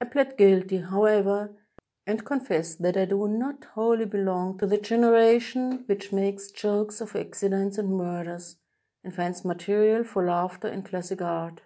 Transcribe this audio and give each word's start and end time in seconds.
I 0.00 0.04
plead 0.04 0.36
guilty, 0.38 0.76
however, 0.76 1.50
and 2.06 2.24
confess 2.24 2.76
that 2.76 2.96
I 2.96 3.04
do 3.04 3.26
not 3.26 3.64
wholly 3.74 4.04
belong 4.04 4.56
to 4.58 4.66
the 4.68 4.78
generation 4.78 5.78
which 5.86 6.12
makes'jokes 6.12 7.00
of 7.00 7.16
accidents 7.16 7.78
and 7.78 7.96
murders, 7.96 8.58
and 9.02 9.12
finds 9.12 9.44
material 9.44 10.04
for 10.04 10.24
laughter 10.24 10.68
in 10.68 10.84
classic 10.84 11.20
art. 11.20 11.62